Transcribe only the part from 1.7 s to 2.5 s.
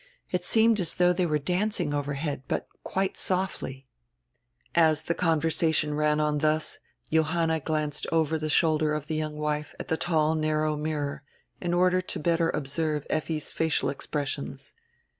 ing overhead,